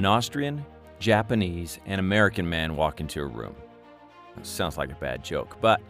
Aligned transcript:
An 0.00 0.06
Austrian, 0.06 0.64
Japanese, 0.98 1.78
and 1.84 1.98
American 1.98 2.48
man 2.48 2.74
walk 2.74 3.00
into 3.00 3.20
a 3.20 3.26
room. 3.26 3.54
sounds 4.40 4.78
like 4.78 4.90
a 4.90 4.94
bad 4.94 5.22
joke, 5.22 5.58
but 5.60 5.82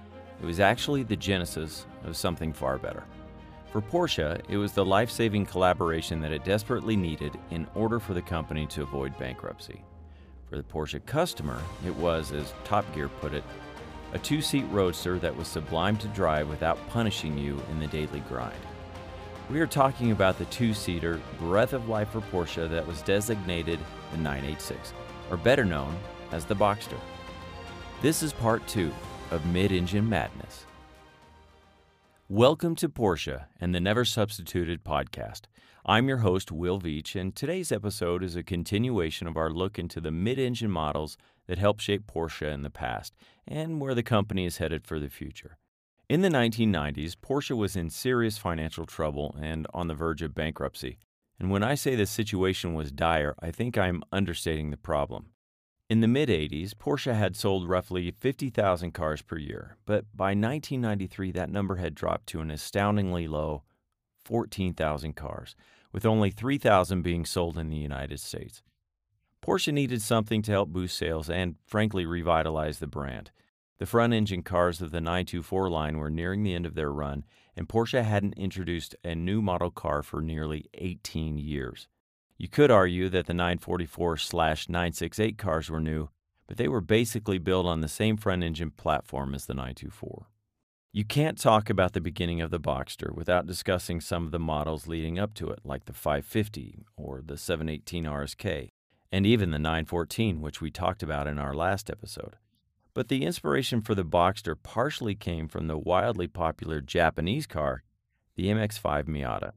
it 0.43 0.45
was 0.45 0.59
actually 0.59 1.05
the 1.05 1.15
genesis 1.15 1.87
of 2.03 2.17
something 2.17 2.53
far 2.53 2.77
better. 2.77 3.05
For 3.71 3.81
Porsche, 3.81 4.41
it 4.49 4.57
was 4.57 4.73
the 4.73 4.85
life 4.85 5.13
saving 5.13 5.47
collaboration 5.47 6.21
that 6.23 6.33
it 6.33 6.45
desperately 6.45 6.97
needed 6.97 7.39
in 7.53 7.69
order 7.77 8.01
for 8.01 8.13
the 8.13 8.21
company 8.21 8.67
to 8.67 8.83
avoid 8.83 9.17
bankruptcy. 9.17 9.85
For 10.49 10.57
the 10.57 10.65
Porsche 10.65 11.07
customer, 11.07 11.63
it 11.87 11.95
was, 11.95 12.33
as 12.33 12.53
Top 12.65 12.93
Gear 12.93 13.09
put 13.21 13.33
it, 13.33 13.45
a 14.13 14.19
two 14.19 14.43
seat 14.43 14.67
roadster 14.73 15.21
that 15.21 15.37
was 15.37 15.47
sublime 15.47 15.97
to 15.99 16.09
drive 16.09 16.49
without 16.49 16.85
punishing 16.89 17.39
you 17.39 17.63
in 17.71 17.79
the 17.79 17.87
daily 17.87 18.25
grind. 18.29 18.59
We 19.51 19.61
are 19.61 19.69
talking 19.69 20.11
about 20.11 20.37
the 20.37 20.47
two 20.47 20.75
seater 20.75 21.21
breath 21.39 21.75
of 21.75 21.89
life 21.89 22.11
for 22.11 22.21
Porsche 22.23 22.69
that 22.71 22.85
was 22.85 23.03
designated 23.03 23.79
the 24.11 24.17
986, 24.19 24.93
or 25.31 25.37
better 25.37 25.65
known 25.65 25.97
as 26.33 26.45
the 26.45 26.55
Boxster. 26.55 26.99
This 28.03 28.23
is 28.23 28.33
part 28.33 28.67
two 28.67 28.93
of 29.31 29.45
Mid 29.47 29.73
Engine 29.73 30.09
Madness. 30.09 30.65
Welcome 32.29 32.77
to 32.77 32.89
Porsche 32.89 33.47
and 33.61 33.75
the 33.75 33.81
Never 33.81 34.05
Substituted 34.05 34.85
podcast. 34.85 35.43
I'm 35.85 36.09
your 36.09 36.19
host, 36.19 36.53
Will 36.53 36.81
Veach, 36.81 37.19
and 37.19 37.35
today's 37.35 37.73
episode 37.73 38.23
is 38.23 38.37
a 38.37 38.43
continuation 38.43 39.27
of 39.27 39.37
our 39.37 39.51
look 39.51 39.79
into 39.79 40.01
the 40.01 40.11
mid 40.11 40.39
engine 40.39 40.71
models 40.71 41.17
that 41.49 41.59
helped 41.59 41.83
shape 41.83 42.07
Porsche 42.07 42.53
in 42.53 42.63
the 42.63 42.71
past 42.71 43.15
and 43.49 43.81
where 43.81 43.95
the 43.95 44.03
company 44.03 44.45
is 44.45 44.59
headed 44.59 44.87
for 44.87 45.01
the 45.01 45.09
future. 45.09 45.59
In 46.09 46.21
the 46.21 46.29
1990s, 46.29 47.17
Porsche 47.17 47.57
was 47.57 47.77
in 47.77 47.91
serious 47.91 48.39
financial 48.39 48.87
trouble 48.87 49.37
and 49.41 49.67
on 49.73 49.89
the 49.89 49.95
verge 49.95 50.23
of 50.23 50.35
bankruptcy. 50.35 50.99
And 51.41 51.51
when 51.51 51.63
I 51.63 51.75
say 51.75 51.97
the 51.97 52.05
situation 52.05 52.75
was 52.75 52.93
dire, 52.93 53.35
I 53.41 53.51
think 53.51 53.79
I'm 53.79 54.03
understating 54.13 54.71
the 54.71 54.77
problem. 54.77 55.31
In 55.89 56.01
the 56.01 56.07
mid 56.07 56.29
80s, 56.29 56.75
Porsche 56.75 57.15
had 57.15 57.35
sold 57.35 57.69
roughly 57.69 58.11
50,000 58.11 58.93
cars 58.93 59.23
per 59.23 59.39
year, 59.39 59.79
but 59.87 60.05
by 60.15 60.29
1993 60.29 61.33
that 61.33 61.51
number 61.51 61.77
had 61.77 61.95
dropped 61.95 62.29
to 62.29 62.41
an 62.41 62.51
astoundingly 62.51 63.27
low 63.27 63.63
14,000 64.25 65.17
cars, 65.17 65.57
with 65.93 66.05
only 66.05 66.31
3,000 66.31 67.03
being 67.03 67.25
sold 67.25 67.57
in 67.57 67.71
the 67.71 67.77
United 67.77 68.21
States. 68.21 68.63
Porsche 69.43 69.73
needed 69.73 70.03
something 70.03 70.43
to 70.43 70.53
help 70.53 70.69
boost 70.69 70.97
sales 70.97 71.31
and, 71.31 71.57
frankly, 71.65 72.05
revitalize 72.05 72.79
the 72.79 72.87
brand. 72.87 73.31
The 73.81 73.87
front 73.87 74.13
engine 74.13 74.43
cars 74.43 74.83
of 74.83 74.91
the 74.91 75.01
924 75.01 75.71
line 75.71 75.97
were 75.97 76.11
nearing 76.11 76.43
the 76.43 76.53
end 76.53 76.67
of 76.67 76.75
their 76.75 76.93
run, 76.93 77.25
and 77.57 77.67
Porsche 77.67 78.05
hadn't 78.05 78.35
introduced 78.35 78.95
a 79.03 79.15
new 79.15 79.41
model 79.41 79.71
car 79.71 80.03
for 80.03 80.21
nearly 80.21 80.67
18 80.75 81.39
years. 81.39 81.89
You 82.37 82.47
could 82.47 82.71
argue 82.71 83.09
that 83.09 83.25
the 83.25 83.33
944 83.33 84.19
968 84.69 85.39
cars 85.39 85.71
were 85.71 85.81
new, 85.81 86.11
but 86.47 86.59
they 86.59 86.69
were 86.69 86.83
basically 86.83 87.39
built 87.39 87.65
on 87.65 87.81
the 87.81 87.89
same 87.89 88.19
front 88.19 88.45
engine 88.45 88.71
platform 88.71 89.35
as 89.35 89.47
the 89.47 89.55
924. 89.55 90.27
You 90.93 91.05
can't 91.07 91.39
talk 91.39 91.71
about 91.71 91.95
the 91.95 92.03
beginning 92.03 92.43
of 92.43 92.51
the 92.51 92.61
Boxster 92.61 93.15
without 93.15 93.47
discussing 93.47 94.03
some 94.03 94.27
of 94.27 94.31
the 94.31 94.39
models 94.39 94.89
leading 94.89 95.19
up 95.19 95.33
to 95.37 95.49
it, 95.49 95.61
like 95.65 95.87
the 95.87 95.95
550 95.95 96.85
or 96.99 97.23
the 97.25 97.39
718 97.39 98.05
RSK, 98.05 98.69
and 99.11 99.25
even 99.25 99.53
the 99.53 99.59
914, 99.59 100.43
which 100.43 100.61
we 100.61 100.71
talked 100.71 101.03
about 101.03 101.27
in 101.27 101.39
our 101.39 101.55
last 101.55 101.89
episode. 101.89 102.37
But 102.93 103.09
the 103.09 103.25
inspiration 103.25 103.81
for 103.81 103.95
the 103.95 104.05
Boxster 104.05 104.57
partially 104.61 105.15
came 105.15 105.49
from 105.49 105.67
the 105.67 105.79
wildly 105.79 106.27
popular 106.27 106.81
Japanese 106.81 107.47
car, 107.47 107.83
the 108.35 108.47
MX5 108.47 109.05
Miata. 109.05 109.53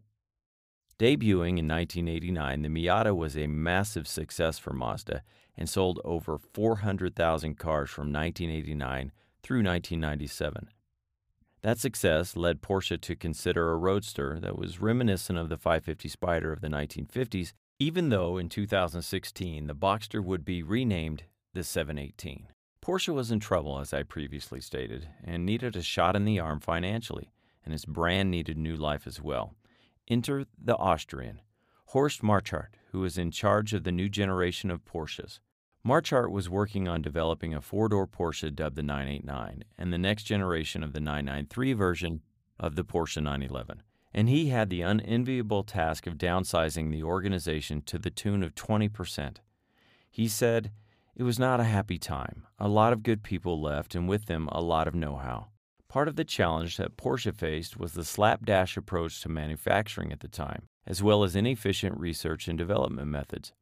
Debuting 0.99 1.57
in 1.57 1.67
1989, 1.67 2.61
the 2.61 2.69
Miata 2.69 3.15
was 3.15 3.35
a 3.35 3.47
massive 3.47 4.07
success 4.07 4.59
for 4.59 4.73
Mazda 4.73 5.23
and 5.57 5.67
sold 5.67 5.99
over 6.05 6.37
400,000 6.37 7.57
cars 7.57 7.89
from 7.89 8.13
1989 8.13 9.11
through 9.41 9.57
1997. 9.57 10.69
That 11.63 11.79
success 11.79 12.35
led 12.35 12.61
Porsche 12.61 12.99
to 13.01 13.15
consider 13.15 13.71
a 13.71 13.77
roadster 13.77 14.39
that 14.39 14.57
was 14.57 14.81
reminiscent 14.81 15.39
of 15.39 15.49
the 15.49 15.57
550 15.57 16.09
Spider 16.09 16.51
of 16.51 16.61
the 16.61 16.67
1950s, 16.67 17.53
even 17.79 18.09
though 18.09 18.37
in 18.37 18.49
2016 18.49 19.67
the 19.67 19.75
Boxster 19.75 20.23
would 20.23 20.45
be 20.45 20.61
renamed 20.61 21.23
the 21.53 21.63
718. 21.63 22.47
Porsche 22.83 23.13
was 23.13 23.31
in 23.31 23.39
trouble, 23.39 23.79
as 23.79 23.93
I 23.93 24.03
previously 24.03 24.59
stated, 24.59 25.07
and 25.23 25.45
needed 25.45 25.77
a 25.77 25.81
shot 25.81 26.17
in 26.17 26.25
the 26.25 26.41
arm 26.41 26.59
financially, 26.59 27.31
and 27.63 27.73
its 27.73 27.85
brand 27.85 28.29
needed 28.29 28.57
new 28.57 28.75
life 28.75 29.07
as 29.07 29.21
well. 29.21 29.55
Enter 30.09 30.43
the 30.61 30.75
Austrian, 30.75 31.39
Horst 31.85 32.21
Marchart, 32.21 32.75
who 32.91 32.99
was 32.99 33.17
in 33.17 33.31
charge 33.31 33.73
of 33.73 33.85
the 33.85 33.91
new 33.93 34.09
generation 34.09 34.69
of 34.69 34.83
Porsches. 34.83 35.39
Marchart 35.87 36.29
was 36.29 36.49
working 36.49 36.89
on 36.89 37.01
developing 37.01 37.53
a 37.53 37.61
four 37.61 37.87
door 37.87 38.05
Porsche 38.05 38.53
dubbed 38.53 38.75
the 38.75 38.83
989 38.83 39.63
and 39.77 39.93
the 39.93 39.97
next 39.97 40.23
generation 40.23 40.83
of 40.83 40.91
the 40.91 40.99
993 40.99 41.71
version 41.71 42.21
of 42.59 42.75
the 42.75 42.83
Porsche 42.83 43.23
911. 43.23 43.81
And 44.13 44.27
he 44.27 44.49
had 44.49 44.69
the 44.69 44.81
unenviable 44.81 45.63
task 45.63 46.05
of 46.05 46.17
downsizing 46.17 46.91
the 46.91 47.03
organization 47.03 47.81
to 47.83 47.97
the 47.97 48.11
tune 48.11 48.43
of 48.43 48.55
20%. 48.55 49.37
He 50.11 50.27
said, 50.27 50.71
It 51.15 51.23
was 51.23 51.37
not 51.37 51.59
a 51.59 51.65
happy 51.65 51.99
time. 51.99 52.47
A 52.57 52.67
lot 52.67 52.91
of 52.91 53.03
good 53.03 53.21
people 53.21 53.61
left, 53.61 53.93
and 53.93 54.09
with 54.09 54.25
them, 54.25 54.49
a 54.51 54.61
lot 54.61 54.87
of 54.87 54.95
know 54.95 55.15
how. 55.17 55.49
Part 55.87 56.07
of 56.07 56.15
the 56.15 56.23
challenge 56.23 56.77
that 56.77 56.97
Porsche 56.97 57.35
faced 57.35 57.77
was 57.77 57.93
the 57.93 58.03
slapdash 58.03 58.75
approach 58.77 59.21
to 59.21 59.29
manufacturing 59.29 60.11
at 60.11 60.21
the 60.21 60.27
time, 60.27 60.63
as 60.87 61.03
well 61.03 61.23
as 61.23 61.35
inefficient 61.35 61.99
research 61.99 62.47
and 62.47 62.57
development 62.57 63.09
methods. 63.09 63.53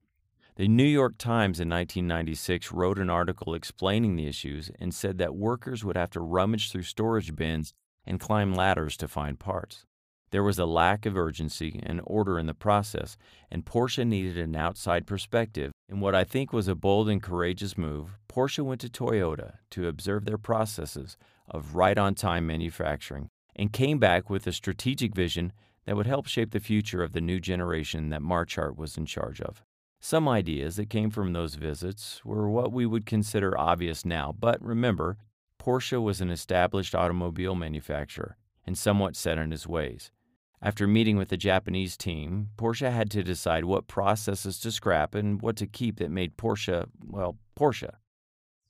The 0.55 0.69
New 0.69 0.85
York 0.85 1.17
Times 1.17 1.59
in 1.59 1.67
1996 1.67 2.71
wrote 2.71 2.99
an 2.99 3.09
article 3.09 3.53
explaining 3.53 4.15
the 4.15 4.27
issues 4.27 4.71
and 4.79 4.93
said 4.93 5.17
that 5.17 5.35
workers 5.35 5.83
would 5.83 5.97
have 5.97 6.11
to 6.11 6.21
rummage 6.21 6.71
through 6.71 6.83
storage 6.83 7.35
bins 7.35 7.73
and 8.05 8.17
climb 8.17 8.53
ladders 8.53 8.95
to 8.97 9.09
find 9.09 9.37
parts. 9.39 9.85
There 10.31 10.43
was 10.43 10.59
a 10.59 10.65
lack 10.65 11.05
of 11.05 11.17
urgency 11.17 11.81
and 11.83 11.99
order 12.05 12.39
in 12.39 12.45
the 12.45 12.53
process, 12.53 13.17
and 13.51 13.65
Porsche 13.65 14.07
needed 14.07 14.37
an 14.37 14.55
outside 14.55 15.05
perspective. 15.05 15.73
In 15.89 15.99
what 15.99 16.15
I 16.15 16.23
think 16.23 16.53
was 16.53 16.69
a 16.69 16.75
bold 16.75 17.09
and 17.09 17.21
courageous 17.21 17.77
move, 17.77 18.17
Porsche 18.29 18.63
went 18.63 18.79
to 18.81 18.89
Toyota 18.89 19.55
to 19.71 19.89
observe 19.89 20.23
their 20.23 20.37
processes 20.37 21.17
of 21.49 21.75
right 21.75 21.97
on 21.97 22.15
time 22.15 22.47
manufacturing 22.47 23.27
and 23.57 23.73
came 23.73 23.99
back 23.99 24.29
with 24.29 24.47
a 24.47 24.53
strategic 24.53 25.13
vision 25.13 25.51
that 25.85 25.97
would 25.97 26.07
help 26.07 26.27
shape 26.27 26.51
the 26.51 26.61
future 26.61 27.03
of 27.03 27.11
the 27.11 27.19
new 27.19 27.41
generation 27.41 28.09
that 28.09 28.21
Marchart 28.21 28.77
was 28.77 28.97
in 28.97 29.05
charge 29.05 29.41
of. 29.41 29.61
Some 29.99 30.29
ideas 30.29 30.77
that 30.77 30.89
came 30.89 31.09
from 31.09 31.33
those 31.33 31.55
visits 31.55 32.23
were 32.23 32.49
what 32.49 32.71
we 32.71 32.85
would 32.85 33.05
consider 33.05 33.59
obvious 33.59 34.05
now, 34.05 34.33
but 34.39 34.63
remember, 34.63 35.17
Porsche 35.59 36.01
was 36.01 36.21
an 36.21 36.31
established 36.31 36.95
automobile 36.95 37.53
manufacturer 37.53 38.37
and 38.65 38.77
somewhat 38.77 39.17
set 39.17 39.37
in 39.37 39.51
his 39.51 39.67
ways. 39.67 40.11
After 40.63 40.85
meeting 40.85 41.17
with 41.17 41.29
the 41.29 41.37
Japanese 41.37 41.97
team, 41.97 42.49
Porsche 42.55 42.91
had 42.91 43.09
to 43.11 43.23
decide 43.23 43.65
what 43.65 43.87
processes 43.87 44.59
to 44.59 44.71
scrap 44.71 45.15
and 45.15 45.41
what 45.41 45.55
to 45.55 45.65
keep 45.65 45.97
that 45.97 46.11
made 46.11 46.37
Porsche, 46.37 46.85
well, 47.03 47.37
Porsche. 47.57 47.95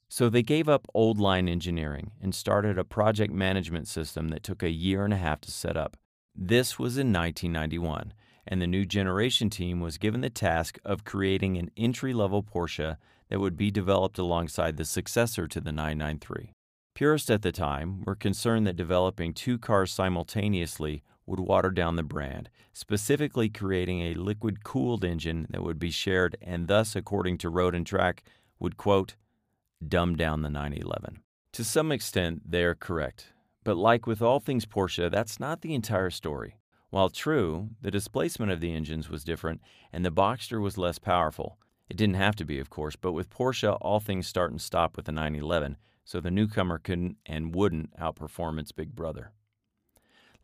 So 0.08 0.28
they 0.28 0.42
gave 0.42 0.68
up 0.68 0.86
old 0.94 1.18
line 1.18 1.48
engineering 1.48 2.12
and 2.20 2.34
started 2.34 2.78
a 2.78 2.84
project 2.84 3.32
management 3.32 3.88
system 3.88 4.28
that 4.28 4.42
took 4.42 4.62
a 4.62 4.70
year 4.70 5.04
and 5.04 5.12
a 5.12 5.18
half 5.18 5.42
to 5.42 5.50
set 5.50 5.76
up. 5.76 5.98
This 6.34 6.78
was 6.78 6.96
in 6.96 7.12
1991 7.12 8.14
and 8.46 8.60
the 8.60 8.66
new 8.66 8.84
generation 8.84 9.50
team 9.50 9.80
was 9.80 9.98
given 9.98 10.20
the 10.20 10.30
task 10.30 10.78
of 10.84 11.04
creating 11.04 11.56
an 11.56 11.70
entry 11.76 12.12
level 12.12 12.42
Porsche 12.42 12.96
that 13.28 13.40
would 13.40 13.56
be 13.56 13.70
developed 13.70 14.18
alongside 14.18 14.76
the 14.76 14.84
successor 14.84 15.46
to 15.46 15.60
the 15.60 15.72
993. 15.72 16.52
Purists 16.94 17.30
at 17.30 17.42
the 17.42 17.52
time 17.52 18.02
were 18.04 18.14
concerned 18.14 18.66
that 18.66 18.76
developing 18.76 19.32
two 19.32 19.58
cars 19.58 19.92
simultaneously 19.92 21.02
would 21.26 21.40
water 21.40 21.70
down 21.70 21.96
the 21.96 22.02
brand, 22.02 22.50
specifically 22.72 23.48
creating 23.48 24.00
a 24.00 24.14
liquid 24.14 24.64
cooled 24.64 25.04
engine 25.04 25.46
that 25.50 25.62
would 25.62 25.78
be 25.78 25.90
shared 25.90 26.36
and 26.42 26.68
thus, 26.68 26.96
according 26.96 27.38
to 27.38 27.48
Road 27.48 27.74
and 27.74 27.86
Track, 27.86 28.24
would 28.58 28.76
quote, 28.76 29.16
dumb 29.86 30.16
down 30.16 30.42
the 30.42 30.50
911. 30.50 31.20
To 31.52 31.64
some 31.64 31.92
extent, 31.92 32.50
they 32.50 32.64
are 32.64 32.74
correct. 32.74 33.32
But 33.64 33.76
like 33.76 34.06
with 34.06 34.22
all 34.22 34.40
things 34.40 34.66
Porsche, 34.66 35.10
that's 35.10 35.38
not 35.38 35.60
the 35.60 35.74
entire 35.74 36.10
story. 36.10 36.56
While 36.90 37.08
true, 37.08 37.70
the 37.80 37.90
displacement 37.90 38.52
of 38.52 38.60
the 38.60 38.74
engines 38.74 39.08
was 39.08 39.24
different 39.24 39.60
and 39.92 40.04
the 40.04 40.10
Boxster 40.10 40.60
was 40.60 40.76
less 40.78 40.98
powerful. 40.98 41.58
It 41.88 41.96
didn't 41.96 42.16
have 42.16 42.36
to 42.36 42.44
be, 42.44 42.58
of 42.58 42.70
course, 42.70 42.96
but 42.96 43.12
with 43.12 43.30
Porsche, 43.30 43.76
all 43.80 44.00
things 44.00 44.26
start 44.26 44.50
and 44.50 44.60
stop 44.60 44.96
with 44.96 45.06
the 45.06 45.12
911, 45.12 45.76
so 46.04 46.20
the 46.20 46.30
newcomer 46.30 46.78
couldn't 46.78 47.16
and 47.26 47.54
wouldn't 47.54 47.96
outperform 47.98 48.58
its 48.58 48.72
big 48.72 48.94
brother. 48.94 49.32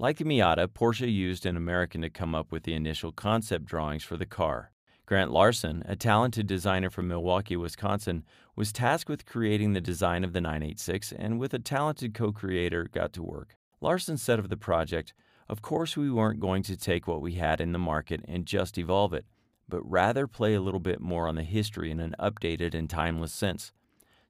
Like 0.00 0.18
the 0.18 0.24
Miata, 0.24 0.68
Porsche 0.68 1.12
used 1.12 1.44
an 1.44 1.56
American 1.56 2.02
to 2.02 2.08
come 2.08 2.32
up 2.32 2.52
with 2.52 2.62
the 2.62 2.74
initial 2.74 3.10
concept 3.10 3.64
drawings 3.64 4.04
for 4.04 4.16
the 4.16 4.26
car. 4.26 4.70
Grant 5.06 5.32
Larson, 5.32 5.82
a 5.86 5.96
talented 5.96 6.46
designer 6.46 6.88
from 6.88 7.08
Milwaukee, 7.08 7.56
Wisconsin, 7.56 8.22
was 8.54 8.72
tasked 8.72 9.10
with 9.10 9.26
creating 9.26 9.72
the 9.72 9.80
design 9.80 10.22
of 10.22 10.32
the 10.32 10.40
986 10.40 11.10
and 11.10 11.40
with 11.40 11.52
a 11.52 11.58
talented 11.58 12.14
co 12.14 12.30
creator 12.30 12.84
got 12.84 13.12
to 13.14 13.24
work. 13.24 13.56
Larson 13.80 14.16
said 14.16 14.38
of 14.38 14.50
the 14.50 14.56
project, 14.56 15.14
of 15.48 15.62
course, 15.62 15.96
we 15.96 16.12
weren't 16.12 16.38
going 16.38 16.62
to 16.62 16.76
take 16.76 17.08
what 17.08 17.20
we 17.20 17.32
had 17.32 17.60
in 17.60 17.72
the 17.72 17.78
market 17.80 18.20
and 18.28 18.46
just 18.46 18.78
evolve 18.78 19.12
it, 19.12 19.26
but 19.68 19.82
rather 19.82 20.28
play 20.28 20.54
a 20.54 20.60
little 20.60 20.78
bit 20.78 21.00
more 21.00 21.26
on 21.26 21.34
the 21.34 21.42
history 21.42 21.90
in 21.90 21.98
an 21.98 22.14
updated 22.20 22.72
and 22.72 22.88
timeless 22.88 23.32
sense. 23.32 23.72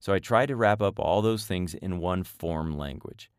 So 0.01 0.15
I 0.15 0.19
tried 0.19 0.47
to 0.47 0.57
wrap 0.57 0.81
up 0.81 0.99
all 0.99 1.21
those 1.21 1.45
things 1.45 1.75
in 1.75 1.99
one 1.99 2.25
form 2.25 2.73
language. 2.73 3.31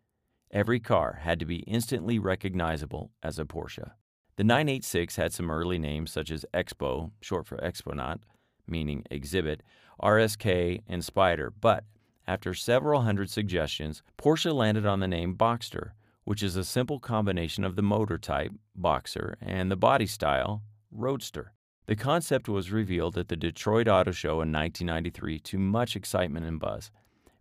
Every 0.52 0.80
car 0.80 1.20
had 1.22 1.40
to 1.40 1.46
be 1.46 1.60
instantly 1.60 2.18
recognizable 2.18 3.12
as 3.22 3.38
a 3.38 3.46
Porsche. 3.46 3.92
The 4.36 4.44
986 4.44 5.16
had 5.16 5.32
some 5.32 5.52
early 5.52 5.78
names 5.78 6.12
such 6.12 6.32
as 6.32 6.46
Expo, 6.54 7.12
short 7.22 7.46
for 7.46 7.58
Exponaut, 7.58 8.20
meaning 8.68 9.04
exhibit, 9.12 9.62
RSK, 10.02 10.82
and 10.88 11.04
Spider, 11.06 11.52
but 11.52 11.84
after 12.28 12.54
several 12.54 13.02
hundred 13.02 13.30
suggestions, 13.30 14.02
Porsche 14.18 14.54
landed 14.54 14.86
on 14.86 15.00
the 15.00 15.08
name 15.08 15.36
Boxster, 15.36 15.92
which 16.24 16.42
is 16.42 16.56
a 16.56 16.64
simple 16.64 17.00
combination 17.00 17.64
of 17.64 17.76
the 17.76 17.82
motor 17.82 18.18
type, 18.18 18.52
Boxer, 18.76 19.38
and 19.42 19.70
the 19.70 19.76
body 19.76 20.06
style, 20.06 20.64
Roadster. 20.92 21.54
The 21.86 21.96
concept 21.96 22.48
was 22.48 22.72
revealed 22.72 23.18
at 23.18 23.28
the 23.30 23.36
Detroit 23.36 23.88
Auto 23.88 24.12
Show 24.12 24.42
in 24.42 24.52
1993 24.52 25.40
to 25.40 25.58
much 25.58 25.96
excitement 25.96 26.46
and 26.46 26.60
buzz. 26.60 26.92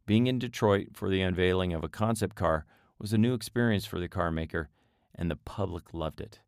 Being 0.05 0.27
in 0.27 0.39
Detroit 0.39 0.89
for 0.95 1.09
the 1.11 1.21
unveiling 1.21 1.75
of 1.75 1.85
a 1.85 1.89
concept 1.89 2.35
car 2.35 2.65
was 2.99 3.13
a 3.13 3.19
new 3.19 3.35
experience 3.35 3.87
for 3.87 3.99
the 3.99 4.09
car 4.09 4.31
maker, 4.31 4.69
and 5.15 5.31
the 5.31 5.37
public 5.37 5.93
loved 5.93 6.21
it. 6.21 6.41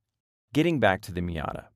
Getting 0.52 0.81
back 0.81 1.00
to 1.02 1.12
the 1.12 1.20
Miata, 1.20 1.67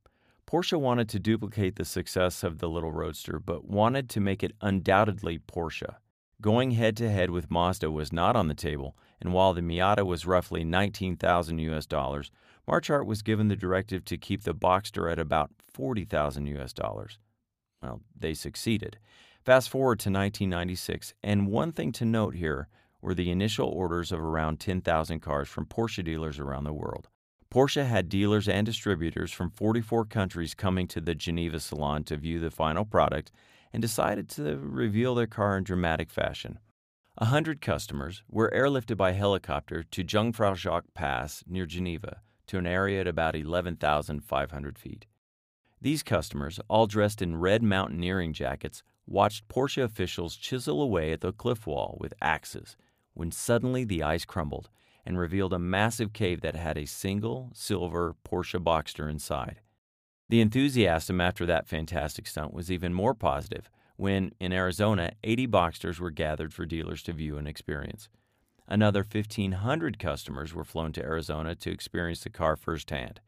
Porsche 0.47 0.79
wanted 0.79 1.09
to 1.09 1.19
duplicate 1.19 1.77
the 1.77 1.85
success 1.85 2.43
of 2.45 2.59
the 2.59 2.69
little 2.69 2.93
roadster, 2.93 3.39
but 3.39 3.65
wanted 3.65 4.09
to 4.11 4.21
make 4.21 4.43
it 4.43 4.57
undoubtedly 4.61 5.39
Porsche. 5.39 5.97
Going 6.41 6.73
head 6.73 6.97
to 6.99 7.11
head 7.11 7.31
with 7.31 7.51
Mazda 7.51 7.91
was 7.91 8.13
not 8.13 8.37
on 8.37 8.49
the 8.49 8.55
table, 8.55 8.97
and 9.21 9.33
while 9.33 9.55
the 9.55 9.63
Miata 9.63 10.05
was 10.05 10.27
roughly 10.27 10.65
19,000 10.65 11.59
US 11.59 11.87
dollars, 11.87 12.31
Marchart 12.69 13.07
was 13.07 13.23
given 13.23 13.49
the 13.49 13.57
directive 13.57 14.05
to 14.07 14.19
keep 14.19 14.43
the 14.43 14.55
Boxster 14.55 15.11
at 15.11 15.19
about 15.19 15.51
40,000 15.73 16.47
US 16.47 16.73
dollars. 16.73 17.19
Well, 17.83 18.03
they 18.19 18.35
succeeded. 18.35 18.99
Fast 19.45 19.69
forward 19.69 19.99
to 20.01 20.11
1996, 20.11 21.15
and 21.23 21.49
one 21.49 21.73
thing 21.73 21.93
to 21.93 22.05
note 22.05 22.35
here 22.35 22.69
were 23.05 23.15
the 23.15 23.31
initial 23.31 23.69
orders 23.69 24.11
of 24.13 24.19
around 24.19 24.59
10,000 24.59 25.21
cars 25.21 25.47
from 25.47 25.67
Porsche 25.67 26.03
dealers 26.03 26.39
around 26.39 26.65
the 26.65 26.73
world. 26.73 27.09
Porsche 27.51 27.87
had 27.87 28.09
dealers 28.09 28.49
and 28.49 28.65
distributors 28.65 29.31
from 29.31 29.51
44 29.51 30.07
countries 30.07 30.55
coming 30.55 30.89
to 30.89 31.03
the 31.03 31.15
Geneva 31.15 31.61
salon 31.61 32.03
to 32.05 32.17
view 32.17 32.41
the 32.41 32.51
final 32.51 32.87
product 32.87 33.31
and 33.75 33.83
decided 33.83 34.31
to 34.31 34.57
reveal 34.57 35.15
their 35.15 35.27
car 35.27 35.59
in 35.59 35.65
dramatic 35.65 36.11
fashion. 36.11 36.59
A 37.19 37.27
hundred 37.27 37.61
customers 37.61 38.23
were 38.29 38.51
airlifted 38.57 38.97
by 38.97 39.13
helicopter 39.13 39.83
to 39.83 40.03
Jungfrau 40.03 40.55
Joch 40.55 40.85
Pass 40.95 41.45
near 41.47 41.67
Geneva 41.67 42.23
to 42.47 42.59
an 42.59 42.67
area 42.67 43.03
at 43.03 43.07
about 43.07 43.37
11,500 43.37 44.79
feet. 44.79 45.07
These 45.81 46.03
customers, 46.03 46.59
all 46.69 46.87
dressed 46.87 47.21
in 47.21 47.37
red 47.37 47.63
mountaineering 47.63 48.33
jackets, 48.33 48.83
watched 49.07 49.47
Porsche 49.49 49.85
officials 49.85 50.37
chisel 50.37 50.81
away 50.81 51.13
at 51.13 51.21
the 51.21 51.33
cliff 51.33 51.67
wall 51.67 51.99
with 52.01 52.15
axes 52.23 52.77
when 53.15 53.31
suddenly 53.31 53.85
the 53.85 54.03
ice 54.03 54.25
crumbled 54.25 54.69
and 55.07 55.19
revealed 55.19 55.53
a 55.53 55.59
massive 55.59 56.13
cave 56.13 56.41
that 56.41 56.57
had 56.57 56.77
a 56.77 56.87
single 56.87 57.51
silver 57.55 58.15
Porsche 58.25 58.63
Boxster 58.63 59.11
inside. 59.11 59.61
The 60.29 60.41
enthusiasm 60.41 61.21
after 61.21 61.47
that 61.47 61.69
fantastic 61.69 62.27
stunt 62.27 62.55
was 62.55 62.71
even 62.71 62.95
more 62.95 63.15
positive 63.15 63.71
when, 63.97 64.33
in 64.41 64.53
Arizona, 64.53 65.13
80 65.23 65.47
Boxsters 65.49 66.01
were 66.01 66.11
gathered 66.11 66.53
for 66.53 66.67
dealers 66.67 67.03
to 67.05 67.13
view 67.13 67.37
and 67.37 67.47
experience. 67.47 68.09
Another 68.67 69.05
1,500 69.09 69.99
customers 69.99 70.55
were 70.55 70.65
flown 70.65 70.93
to 70.93 71.03
Arizona 71.03 71.55
to 71.55 71.71
experience 71.71 72.25
the 72.25 72.31
car 72.31 72.57
firsthand. 72.57 73.21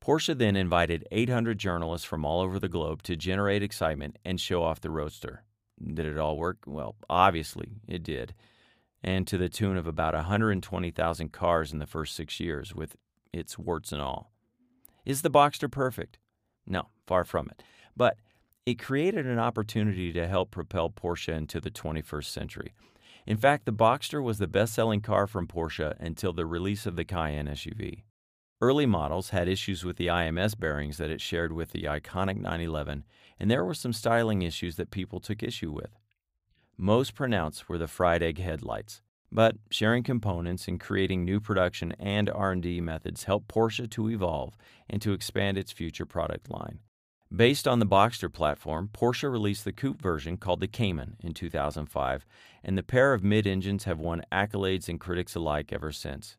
Porsche 0.00 0.38
then 0.38 0.54
invited 0.54 1.06
800 1.10 1.58
journalists 1.58 2.06
from 2.06 2.24
all 2.24 2.40
over 2.40 2.60
the 2.60 2.68
globe 2.68 3.02
to 3.02 3.16
generate 3.16 3.62
excitement 3.62 4.16
and 4.24 4.40
show 4.40 4.62
off 4.62 4.80
the 4.80 4.90
Roadster. 4.90 5.42
Did 5.82 6.06
it 6.06 6.16
all 6.16 6.36
work? 6.36 6.58
Well, 6.66 6.94
obviously 7.10 7.80
it 7.88 8.04
did 8.04 8.34
and 9.02 9.26
to 9.26 9.38
the 9.38 9.48
tune 9.48 9.76
of 9.76 9.86
about 9.86 10.14
120,000 10.14 11.32
cars 11.32 11.72
in 11.72 11.78
the 11.78 11.86
first 11.86 12.14
six 12.14 12.40
years, 12.40 12.74
with 12.74 12.96
its 13.32 13.58
warts 13.58 13.92
and 13.92 14.00
all. 14.00 14.32
Is 15.04 15.22
the 15.22 15.30
Boxster 15.30 15.70
perfect? 15.70 16.18
No, 16.66 16.88
far 17.06 17.24
from 17.24 17.48
it. 17.48 17.62
But 17.96 18.18
it 18.64 18.80
created 18.80 19.26
an 19.26 19.38
opportunity 19.38 20.12
to 20.12 20.26
help 20.26 20.50
propel 20.50 20.90
Porsche 20.90 21.32
into 21.32 21.60
the 21.60 21.70
21st 21.70 22.24
century. 22.24 22.74
In 23.26 23.36
fact, 23.36 23.64
the 23.64 23.72
Boxster 23.72 24.22
was 24.22 24.38
the 24.38 24.46
best 24.46 24.74
selling 24.74 25.00
car 25.00 25.26
from 25.26 25.46
Porsche 25.46 25.94
until 26.00 26.32
the 26.32 26.46
release 26.46 26.86
of 26.86 26.96
the 26.96 27.04
Cayenne 27.04 27.46
SUV. 27.46 28.02
Early 28.60 28.86
models 28.86 29.30
had 29.30 29.48
issues 29.48 29.84
with 29.84 29.96
the 29.96 30.06
IMS 30.06 30.58
bearings 30.58 30.96
that 30.96 31.10
it 31.10 31.20
shared 31.20 31.52
with 31.52 31.72
the 31.72 31.82
iconic 31.82 32.36
911, 32.36 33.04
and 33.38 33.50
there 33.50 33.64
were 33.64 33.74
some 33.74 33.92
styling 33.92 34.42
issues 34.42 34.76
that 34.76 34.90
people 34.90 35.20
took 35.20 35.42
issue 35.42 35.70
with. 35.70 35.90
Most 36.78 37.14
pronounced 37.14 37.68
were 37.68 37.78
the 37.78 37.88
fried 37.88 38.22
egg 38.22 38.38
headlights, 38.38 39.00
but 39.32 39.56
sharing 39.70 40.02
components 40.02 40.68
and 40.68 40.78
creating 40.78 41.24
new 41.24 41.40
production 41.40 41.92
and 41.92 42.28
R&D 42.28 42.82
methods 42.82 43.24
helped 43.24 43.48
Porsche 43.48 43.88
to 43.90 44.10
evolve 44.10 44.58
and 44.88 45.00
to 45.00 45.12
expand 45.12 45.56
its 45.56 45.72
future 45.72 46.04
product 46.04 46.50
line. 46.50 46.80
Based 47.34 47.66
on 47.66 47.78
the 47.78 47.86
Boxster 47.86 48.32
platform, 48.32 48.90
Porsche 48.92 49.30
released 49.30 49.64
the 49.64 49.72
coupe 49.72 50.00
version 50.00 50.36
called 50.36 50.60
the 50.60 50.68
Cayman 50.68 51.16
in 51.20 51.32
2005, 51.32 52.26
and 52.62 52.76
the 52.76 52.82
pair 52.82 53.14
of 53.14 53.24
mid-engines 53.24 53.84
have 53.84 53.98
won 53.98 54.22
accolades 54.30 54.88
and 54.88 55.00
critics 55.00 55.34
alike 55.34 55.72
ever 55.72 55.90
since. 55.90 56.36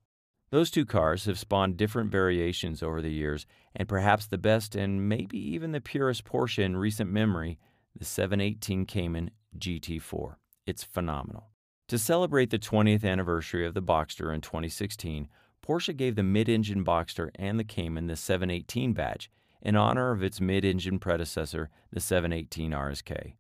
Those 0.50 0.72
two 0.72 0.86
cars 0.86 1.26
have 1.26 1.38
spawned 1.38 1.76
different 1.76 2.10
variations 2.10 2.82
over 2.82 3.02
the 3.02 3.12
years, 3.12 3.46
and 3.76 3.90
perhaps 3.90 4.28
the 4.28 4.38
best 4.38 4.76
and 4.76 5.10
maybe 5.10 5.38
even 5.38 5.72
the 5.72 5.82
purest 5.82 6.24
Porsche 6.24 6.64
in 6.64 6.78
recent 6.78 7.12
memory, 7.12 7.60
the 7.98 8.06
718 8.06 8.86
Cayman 8.86 9.32
GT4. 9.58 10.36
It's 10.66 10.84
phenomenal. 10.84 11.50
To 11.88 11.98
celebrate 11.98 12.50
the 12.50 12.60
20th 12.60 13.04
anniversary 13.06 13.66
of 13.66 13.74
the 13.74 13.82
Boxster 13.82 14.34
in 14.34 14.42
2016, 14.42 15.30
Porsche 15.66 15.96
gave 15.96 16.16
the 16.16 16.24
mid-engine 16.24 16.84
Boxster 16.84 17.30
and 17.36 17.60
the 17.60 17.64
Cayman 17.64 18.08
the 18.08 18.16
718 18.16 18.94
badge 18.94 19.32
in 19.62 19.76
honor 19.76 20.12
of 20.12 20.22
its 20.22 20.40
mid-engine 20.40 21.00
predecessor, 21.00 21.70
the 21.92 22.00
718 22.00 22.72
RSK. 22.72 23.34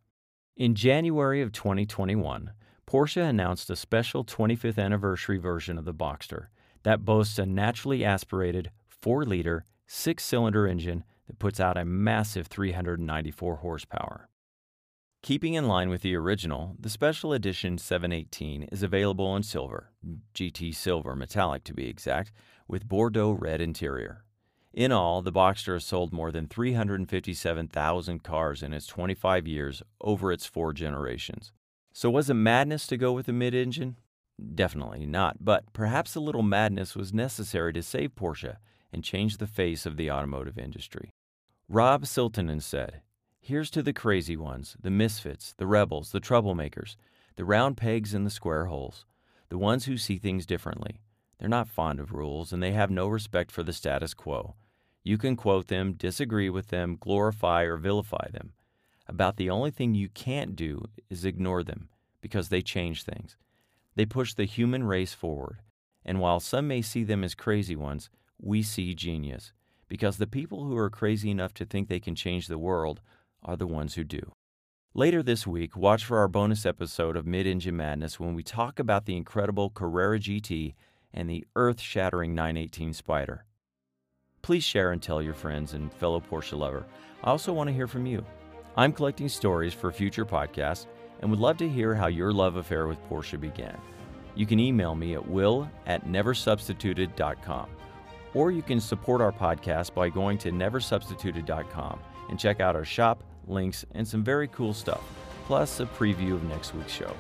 In 0.55 0.73
January 0.75 1.41
of 1.41 1.51
2021, 1.51 2.51
Porsche 2.87 3.21
announced 3.21 3.69
a 3.69 3.75
special 3.75 4.23
25th 4.23 4.79
anniversary 4.79 5.37
version 5.37 5.77
of 5.77 5.85
the 5.85 5.93
Boxster 5.93 6.47
that 6.83 7.05
boasts 7.05 7.37
a 7.37 7.45
naturally 7.45 8.03
aspirated 8.03 8.71
4-liter, 9.03 9.65
6-cylinder 9.87 10.67
engine 10.67 11.03
that 11.27 11.37
puts 11.37 11.59
out 11.59 11.77
a 11.77 11.85
massive 11.85 12.47
394 12.47 13.57
horsepower. 13.57 14.29
Keeping 15.27 15.55
in 15.55 15.67
line 15.67 15.89
with 15.89 16.03
the 16.03 16.15
original, 16.15 16.77
the 16.79 16.89
special 16.89 17.33
edition 17.33 17.77
718 17.77 18.63
is 18.71 18.81
available 18.81 19.35
in 19.35 19.43
silver, 19.43 19.91
GT 20.33 20.73
silver 20.73 21.17
metallic 21.17 21.65
to 21.65 21.73
be 21.73 21.89
exact, 21.89 22.31
with 22.65 22.87
Bordeaux 22.87 23.31
red 23.31 23.59
interior. 23.59 24.23
In 24.71 24.93
all, 24.93 25.21
the 25.21 25.33
Boxster 25.33 25.73
has 25.73 25.83
sold 25.83 26.13
more 26.13 26.31
than 26.31 26.47
357,000 26.47 28.23
cars 28.23 28.63
in 28.63 28.71
its 28.71 28.87
25 28.87 29.45
years 29.45 29.83
over 29.99 30.31
its 30.31 30.45
four 30.45 30.71
generations. 30.71 31.51
So 31.91 32.09
was 32.09 32.29
it 32.29 32.35
madness 32.35 32.87
to 32.87 32.95
go 32.95 33.11
with 33.11 33.25
the 33.25 33.33
mid-engine? 33.33 33.97
Definitely 34.55 35.05
not, 35.05 35.43
but 35.43 35.73
perhaps 35.73 36.15
a 36.15 36.21
little 36.21 36.41
madness 36.41 36.95
was 36.95 37.13
necessary 37.13 37.73
to 37.73 37.83
save 37.83 38.15
Porsche 38.15 38.55
and 38.93 39.03
change 39.03 39.39
the 39.39 39.45
face 39.45 39.85
of 39.85 39.97
the 39.97 40.09
automotive 40.09 40.57
industry. 40.57 41.09
Rob 41.67 42.05
Siltanen 42.05 42.61
said, 42.61 43.01
Here's 43.39 43.69
to 43.71 43.81
the 43.81 43.93
crazy 43.93 44.35
ones, 44.35 44.75
the 44.81 44.91
misfits, 44.91 45.53
the 45.53 45.67
rebels, 45.67 46.11
the 46.11 46.19
troublemakers, 46.19 46.95
the 47.37 47.45
round 47.45 47.77
pegs 47.77 48.13
in 48.13 48.23
the 48.23 48.29
square 48.29 48.65
holes, 48.65 49.05
the 49.49 49.57
ones 49.57 49.85
who 49.85 49.97
see 49.97 50.17
things 50.17 50.45
differently. 50.45 50.99
They're 51.39 51.47
not 51.47 51.69
fond 51.69 51.99
of 51.99 52.11
rules, 52.11 52.51
and 52.51 52.61
they 52.61 52.71
have 52.71 52.89
no 52.89 53.07
respect 53.07 53.51
for 53.51 53.63
the 53.63 53.73
status 53.73 54.13
quo. 54.13 54.55
You 55.03 55.17
can 55.17 55.35
quote 55.35 55.67
them, 55.67 55.93
disagree 55.93 56.49
with 56.49 56.67
them, 56.67 56.97
glorify 56.99 57.63
or 57.63 57.77
vilify 57.77 58.29
them. 58.31 58.53
About 59.07 59.37
the 59.37 59.49
only 59.49 59.71
thing 59.71 59.93
you 59.93 60.09
can't 60.09 60.55
do 60.55 60.83
is 61.09 61.23
ignore 61.23 61.63
them, 61.63 61.89
because 62.19 62.49
they 62.49 62.61
change 62.61 63.03
things. 63.03 63.37
They 63.95 64.05
push 64.05 64.33
the 64.33 64.45
human 64.45 64.83
race 64.83 65.13
forward. 65.13 65.59
And 66.03 66.19
while 66.19 66.39
some 66.39 66.67
may 66.67 66.81
see 66.81 67.03
them 67.03 67.23
as 67.23 67.35
crazy 67.35 67.75
ones, 67.75 68.09
we 68.39 68.63
see 68.63 68.93
genius, 68.93 69.53
because 69.87 70.17
the 70.17 70.27
people 70.27 70.65
who 70.65 70.75
are 70.75 70.89
crazy 70.89 71.31
enough 71.31 71.53
to 71.55 71.65
think 71.65 71.87
they 71.87 71.99
can 71.99 72.15
change 72.15 72.47
the 72.47 72.57
world 72.57 72.99
are 73.47 73.57
the 73.57 73.65
ones 73.65 73.95
who 73.95 74.03
do. 74.03 74.31
Later 74.93 75.23
this 75.23 75.47
week, 75.47 75.75
watch 75.75 76.03
for 76.03 76.17
our 76.17 76.27
bonus 76.27 76.65
episode 76.65 77.15
of 77.15 77.25
Mid 77.25 77.47
Engine 77.47 77.77
Madness 77.77 78.19
when 78.19 78.33
we 78.33 78.43
talk 78.43 78.77
about 78.77 79.05
the 79.05 79.15
incredible 79.15 79.69
Carrera 79.69 80.19
GT 80.19 80.75
and 81.13 81.29
the 81.29 81.45
earth 81.55 81.79
shattering 81.79 82.35
918 82.35 82.93
Spider. 82.93 83.45
Please 84.41 84.63
share 84.63 84.91
and 84.91 85.01
tell 85.01 85.21
your 85.21 85.33
friends 85.33 85.73
and 85.73 85.93
fellow 85.93 86.19
Porsche 86.19 86.57
lover. 86.57 86.85
I 87.23 87.29
also 87.29 87.53
want 87.53 87.67
to 87.69 87.73
hear 87.73 87.87
from 87.87 88.05
you. 88.05 88.25
I'm 88.75 88.93
collecting 88.93 89.29
stories 89.29 89.73
for 89.73 89.91
future 89.91 90.25
podcasts 90.25 90.85
and 91.21 91.29
would 91.31 91.39
love 91.39 91.57
to 91.57 91.69
hear 91.69 91.95
how 91.95 92.07
your 92.07 92.31
love 92.31 92.57
affair 92.57 92.87
with 92.87 93.03
Porsche 93.09 93.39
began. 93.39 93.79
You 94.35 94.45
can 94.45 94.59
email 94.59 94.93
me 94.93 95.15
at 95.15 95.27
will 95.27 95.69
at 95.87 96.05
neversubstituted.com 96.05 97.69
or 98.33 98.51
you 98.51 98.61
can 98.61 98.79
support 98.79 99.19
our 99.19 99.31
podcast 99.31 99.93
by 99.93 100.09
going 100.09 100.37
to 100.37 100.51
neversubstituted.com 100.51 101.99
and 102.29 102.39
check 102.39 102.59
out 102.59 102.75
our 102.75 102.85
shop, 102.85 103.23
links, 103.49 103.85
and 103.93 104.07
some 104.07 104.23
very 104.23 104.47
cool 104.47 104.73
stuff, 104.73 105.03
plus 105.45 105.79
a 105.79 105.85
preview 105.85 106.33
of 106.33 106.43
next 106.43 106.73
week's 106.73 106.91
show. 106.91 107.15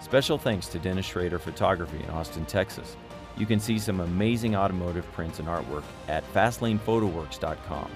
Special 0.00 0.38
thanks 0.38 0.68
to 0.68 0.78
Dennis 0.78 1.06
Schrader 1.06 1.38
Photography 1.38 2.02
in 2.02 2.10
Austin, 2.10 2.44
Texas. 2.46 2.96
You 3.36 3.46
can 3.46 3.60
see 3.60 3.78
some 3.78 4.00
amazing 4.00 4.56
automotive 4.56 5.10
prints 5.12 5.38
and 5.38 5.48
artwork 5.48 5.84
at 6.08 6.24
fastlanephotoworks.com. 6.32 7.90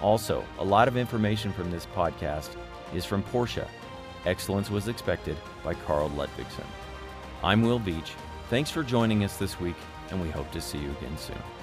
Also, 0.00 0.44
a 0.58 0.64
lot 0.64 0.88
of 0.88 0.96
information 0.96 1.52
from 1.52 1.70
this 1.70 1.86
podcast 1.94 2.56
is 2.94 3.04
from 3.04 3.22
Porsche. 3.24 3.66
Excellence 4.26 4.70
was 4.70 4.88
expected 4.88 5.36
by 5.64 5.74
Karl 5.74 6.10
Ludvigsen. 6.10 6.66
I'm 7.42 7.62
Will 7.62 7.78
Beach. 7.78 8.12
Thanks 8.50 8.70
for 8.70 8.82
joining 8.82 9.24
us 9.24 9.36
this 9.36 9.58
week, 9.60 9.76
and 10.10 10.20
we 10.20 10.30
hope 10.30 10.50
to 10.52 10.60
see 10.60 10.78
you 10.78 10.90
again 10.90 11.16
soon. 11.16 11.61